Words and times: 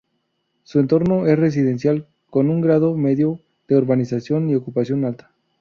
Su 0.63 0.79
entorno 0.79 1.27
es 1.27 1.37
residencial, 1.37 2.07
con 2.31 2.49
un 2.49 2.59
grado 2.59 2.97
medio 2.97 3.39
de 3.67 3.75
urbanización 3.75 4.49
y 4.49 4.55
ocupación 4.55 5.05
alta. 5.05 5.35